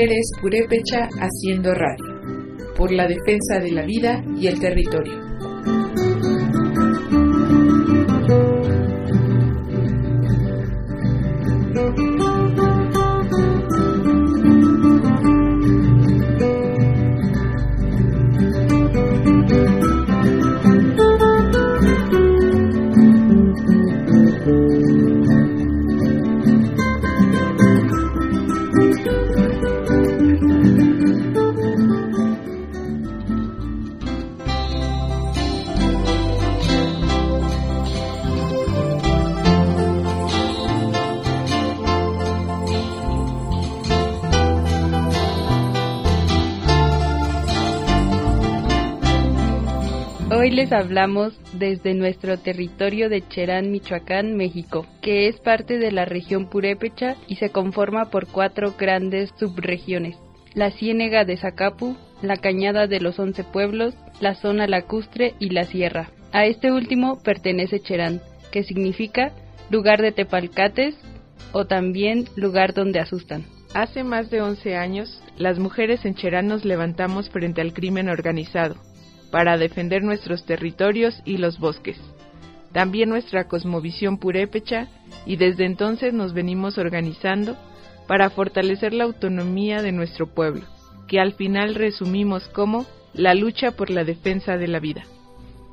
Mujeres 0.00 0.30
Purépecha 0.40 1.10
haciendo 1.20 1.74
radio, 1.74 2.72
por 2.74 2.90
la 2.90 3.06
defensa 3.06 3.58
de 3.62 3.70
la 3.70 3.84
vida 3.84 4.24
y 4.34 4.46
el 4.46 4.58
territorio. 4.58 5.29
Hoy 50.40 50.50
les 50.50 50.72
hablamos 50.72 51.38
desde 51.52 51.92
nuestro 51.92 52.38
territorio 52.38 53.10
de 53.10 53.20
Cherán, 53.28 53.70
Michoacán, 53.70 54.38
México, 54.38 54.86
que 55.02 55.28
es 55.28 55.38
parte 55.38 55.78
de 55.78 55.92
la 55.92 56.06
región 56.06 56.48
Purépecha 56.48 57.16
y 57.28 57.36
se 57.36 57.50
conforma 57.50 58.06
por 58.06 58.26
cuatro 58.26 58.72
grandes 58.78 59.34
subregiones. 59.38 60.16
La 60.54 60.70
Ciénega 60.70 61.26
de 61.26 61.36
Zacapu, 61.36 61.94
la 62.22 62.38
Cañada 62.38 62.86
de 62.86 63.00
los 63.00 63.18
Once 63.18 63.44
Pueblos, 63.44 63.94
la 64.20 64.34
Zona 64.34 64.66
Lacustre 64.66 65.34
y 65.40 65.50
la 65.50 65.64
Sierra. 65.64 66.08
A 66.32 66.46
este 66.46 66.72
último 66.72 67.22
pertenece 67.22 67.80
Cherán, 67.80 68.22
que 68.50 68.62
significa 68.62 69.32
lugar 69.68 70.00
de 70.00 70.12
tepalcates 70.12 70.96
o 71.52 71.66
también 71.66 72.24
lugar 72.34 72.72
donde 72.72 72.98
asustan. 72.98 73.44
Hace 73.74 74.04
más 74.04 74.30
de 74.30 74.40
11 74.40 74.74
años, 74.74 75.22
las 75.36 75.58
mujeres 75.58 76.06
en 76.06 76.14
Cherán 76.14 76.48
nos 76.48 76.64
levantamos 76.64 77.28
frente 77.28 77.60
al 77.60 77.74
crimen 77.74 78.08
organizado 78.08 78.76
para 79.30 79.56
defender 79.56 80.02
nuestros 80.02 80.44
territorios 80.44 81.22
y 81.24 81.36
los 81.36 81.58
bosques. 81.58 81.98
También 82.72 83.08
nuestra 83.08 83.48
cosmovisión 83.48 84.18
purépecha 84.18 84.88
y 85.26 85.36
desde 85.36 85.64
entonces 85.64 86.12
nos 86.12 86.32
venimos 86.32 86.78
organizando 86.78 87.56
para 88.06 88.30
fortalecer 88.30 88.92
la 88.92 89.04
autonomía 89.04 89.82
de 89.82 89.92
nuestro 89.92 90.26
pueblo, 90.26 90.62
que 91.08 91.20
al 91.20 91.34
final 91.34 91.74
resumimos 91.74 92.48
como 92.48 92.86
la 93.14 93.34
lucha 93.34 93.72
por 93.72 93.90
la 93.90 94.04
defensa 94.04 94.56
de 94.56 94.68
la 94.68 94.80
vida. 94.80 95.04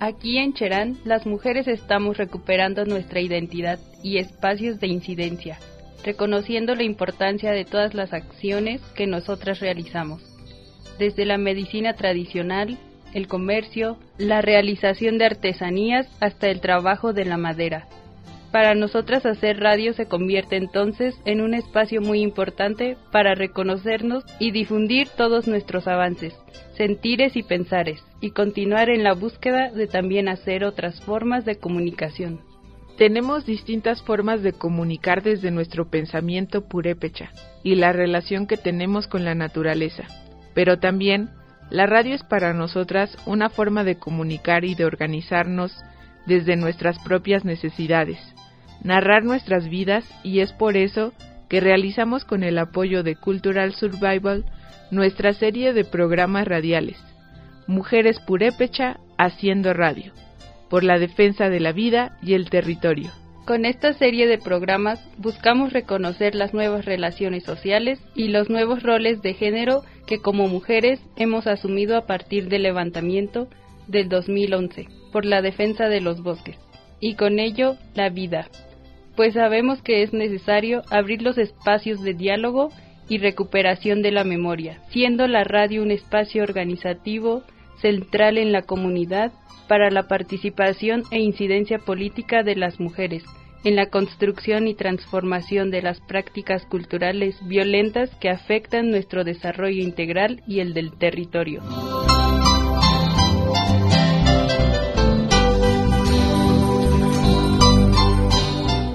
Aquí 0.00 0.38
en 0.38 0.52
Cherán, 0.54 0.98
las 1.04 1.26
mujeres 1.26 1.68
estamos 1.68 2.16
recuperando 2.16 2.84
nuestra 2.84 3.20
identidad 3.20 3.78
y 4.02 4.18
espacios 4.18 4.80
de 4.80 4.88
incidencia, 4.88 5.58
reconociendo 6.04 6.74
la 6.74 6.82
importancia 6.82 7.52
de 7.52 7.64
todas 7.64 7.94
las 7.94 8.12
acciones 8.12 8.80
que 8.94 9.06
nosotras 9.06 9.60
realizamos, 9.60 10.22
desde 10.98 11.24
la 11.24 11.38
medicina 11.38 11.94
tradicional, 11.94 12.78
el 13.14 13.28
comercio, 13.28 13.96
la 14.18 14.42
realización 14.42 15.16
de 15.18 15.24
artesanías 15.26 16.06
hasta 16.20 16.48
el 16.48 16.60
trabajo 16.60 17.12
de 17.12 17.24
la 17.24 17.38
madera. 17.38 17.86
Para 18.54 18.76
nosotras 18.76 19.26
hacer 19.26 19.58
radio 19.58 19.94
se 19.94 20.06
convierte 20.06 20.56
entonces 20.56 21.16
en 21.24 21.40
un 21.40 21.54
espacio 21.54 22.00
muy 22.00 22.20
importante 22.20 22.96
para 23.10 23.34
reconocernos 23.34 24.24
y 24.38 24.52
difundir 24.52 25.08
todos 25.16 25.48
nuestros 25.48 25.88
avances, 25.88 26.34
sentires 26.76 27.34
y 27.34 27.42
pensares, 27.42 28.00
y 28.20 28.30
continuar 28.30 28.90
en 28.90 29.02
la 29.02 29.12
búsqueda 29.12 29.72
de 29.72 29.88
también 29.88 30.28
hacer 30.28 30.64
otras 30.64 31.00
formas 31.00 31.44
de 31.44 31.56
comunicación. 31.56 32.42
Tenemos 32.96 33.44
distintas 33.44 34.02
formas 34.02 34.44
de 34.44 34.52
comunicar 34.52 35.24
desde 35.24 35.50
nuestro 35.50 35.90
pensamiento 35.90 36.68
purépecha 36.68 37.32
y 37.64 37.74
la 37.74 37.92
relación 37.92 38.46
que 38.46 38.56
tenemos 38.56 39.08
con 39.08 39.24
la 39.24 39.34
naturaleza, 39.34 40.04
pero 40.54 40.78
también 40.78 41.30
la 41.74 41.86
radio 41.86 42.14
es 42.14 42.22
para 42.22 42.54
nosotras 42.54 43.16
una 43.26 43.50
forma 43.50 43.82
de 43.82 43.96
comunicar 43.96 44.64
y 44.64 44.76
de 44.76 44.84
organizarnos 44.84 45.76
desde 46.24 46.54
nuestras 46.54 47.00
propias 47.00 47.44
necesidades, 47.44 48.20
narrar 48.84 49.24
nuestras 49.24 49.68
vidas 49.68 50.08
y 50.22 50.38
es 50.38 50.52
por 50.52 50.76
eso 50.76 51.12
que 51.48 51.58
realizamos 51.58 52.24
con 52.24 52.44
el 52.44 52.58
apoyo 52.58 53.02
de 53.02 53.16
Cultural 53.16 53.74
Survival 53.74 54.44
nuestra 54.92 55.32
serie 55.32 55.72
de 55.72 55.82
programas 55.82 56.46
radiales, 56.46 56.96
Mujeres 57.66 58.20
Purépecha 58.20 59.00
haciendo 59.18 59.72
radio, 59.72 60.12
por 60.70 60.84
la 60.84 61.00
defensa 61.00 61.48
de 61.48 61.58
la 61.58 61.72
vida 61.72 62.16
y 62.22 62.34
el 62.34 62.50
territorio. 62.50 63.10
Con 63.44 63.66
esta 63.66 63.92
serie 63.92 64.26
de 64.26 64.38
programas 64.38 65.06
buscamos 65.18 65.74
reconocer 65.74 66.34
las 66.34 66.54
nuevas 66.54 66.86
relaciones 66.86 67.44
sociales 67.44 68.00
y 68.14 68.28
los 68.28 68.48
nuevos 68.48 68.82
roles 68.82 69.20
de 69.20 69.34
género 69.34 69.82
que 70.06 70.18
como 70.18 70.48
mujeres 70.48 70.98
hemos 71.16 71.46
asumido 71.46 71.98
a 71.98 72.06
partir 72.06 72.48
del 72.48 72.62
levantamiento 72.62 73.48
del 73.86 74.08
2011 74.08 74.88
por 75.12 75.26
la 75.26 75.42
defensa 75.42 75.90
de 75.90 76.00
los 76.00 76.22
bosques 76.22 76.56
y 77.00 77.16
con 77.16 77.38
ello 77.38 77.76
la 77.94 78.08
vida, 78.08 78.48
pues 79.14 79.34
sabemos 79.34 79.82
que 79.82 80.02
es 80.02 80.14
necesario 80.14 80.80
abrir 80.90 81.20
los 81.20 81.36
espacios 81.36 82.02
de 82.02 82.14
diálogo 82.14 82.70
y 83.10 83.18
recuperación 83.18 84.00
de 84.00 84.10
la 84.10 84.24
memoria, 84.24 84.80
siendo 84.88 85.28
la 85.28 85.44
radio 85.44 85.82
un 85.82 85.90
espacio 85.90 86.42
organizativo 86.42 87.42
central 87.80 88.38
en 88.38 88.52
la 88.52 88.62
comunidad 88.62 89.32
para 89.68 89.90
la 89.90 90.08
participación 90.08 91.04
e 91.10 91.20
incidencia 91.20 91.78
política 91.78 92.42
de 92.42 92.56
las 92.56 92.80
mujeres 92.80 93.24
en 93.64 93.76
la 93.76 93.86
construcción 93.86 94.68
y 94.68 94.74
transformación 94.74 95.70
de 95.70 95.80
las 95.80 95.98
prácticas 96.02 96.66
culturales 96.66 97.34
violentas 97.46 98.10
que 98.20 98.28
afectan 98.28 98.90
nuestro 98.90 99.24
desarrollo 99.24 99.82
integral 99.82 100.42
y 100.46 100.60
el 100.60 100.74
del 100.74 100.92
territorio. 100.98 101.62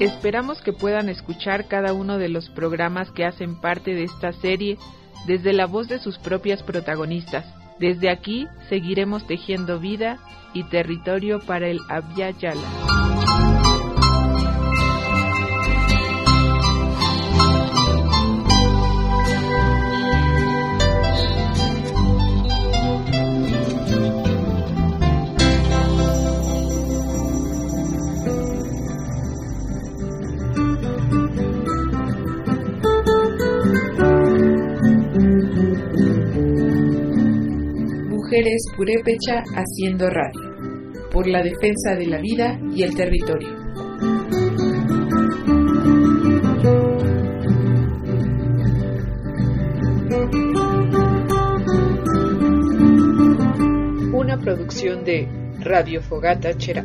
Esperamos 0.00 0.60
que 0.60 0.72
puedan 0.72 1.08
escuchar 1.08 1.68
cada 1.68 1.92
uno 1.92 2.18
de 2.18 2.28
los 2.28 2.50
programas 2.50 3.10
que 3.12 3.24
hacen 3.24 3.60
parte 3.60 3.94
de 3.94 4.04
esta 4.04 4.32
serie 4.32 4.78
desde 5.26 5.52
la 5.52 5.66
voz 5.66 5.88
de 5.88 5.98
sus 5.98 6.18
propias 6.18 6.62
protagonistas. 6.62 7.46
Desde 7.78 8.10
aquí 8.10 8.48
seguiremos 8.68 9.26
tejiendo 9.26 9.78
vida 9.78 10.18
y 10.54 10.64
territorio 10.64 11.40
para 11.40 11.68
el 11.68 11.80
Abya 11.88 12.30
Yala. 12.30 13.05
mujeres 38.36 38.66
purépecha 38.76 39.44
haciendo 39.54 40.10
radio, 40.10 41.08
por 41.10 41.26
la 41.26 41.42
defensa 41.42 41.94
de 41.96 42.06
la 42.06 42.18
vida 42.18 42.60
y 42.74 42.82
el 42.82 42.94
territorio. 42.94 43.48
Una 54.12 54.38
producción 54.38 55.02
de 55.04 55.28
Radio 55.60 56.02
Fogata 56.02 56.54
Chera. 56.58 56.84